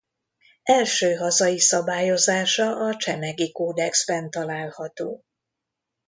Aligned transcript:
Első 0.63 1.13
hazai 1.15 1.59
szabályozása 1.59 2.75
a 2.87 2.95
Csemegi-kódexben 2.95 4.29
található. 4.29 5.23